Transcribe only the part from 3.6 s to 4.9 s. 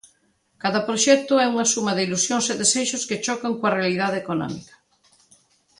realidade económica.